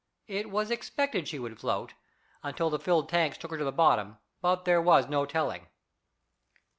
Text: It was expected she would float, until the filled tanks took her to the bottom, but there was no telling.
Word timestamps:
It 0.27 0.49
was 0.49 0.71
expected 0.71 1.27
she 1.27 1.37
would 1.37 1.59
float, 1.59 1.93
until 2.41 2.71
the 2.71 2.79
filled 2.79 3.07
tanks 3.07 3.37
took 3.37 3.51
her 3.51 3.57
to 3.59 3.63
the 3.63 3.71
bottom, 3.71 4.17
but 4.41 4.65
there 4.65 4.81
was 4.81 5.07
no 5.07 5.27
telling. 5.27 5.67